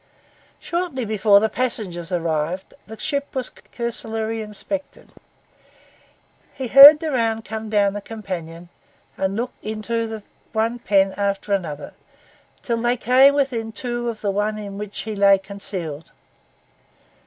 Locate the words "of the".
14.09-14.31